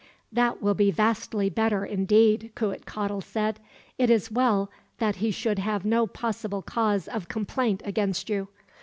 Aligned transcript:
"That 0.31 0.63
will 0.63 0.73
be 0.73 0.89
vastly 0.89 1.47
better, 1.51 1.85
indeed," 1.85 2.51
Cuitcatl 2.55 3.21
said. 3.21 3.59
"It 3.99 4.09
is 4.09 4.31
well 4.31 4.71
that 4.97 5.17
he 5.17 5.29
should 5.29 5.59
have 5.59 5.85
no 5.85 6.07
possible 6.07 6.63
cause 6.63 7.07
of 7.07 7.29
complaint 7.29 7.83
against 7.85 8.27
you. 8.27 8.47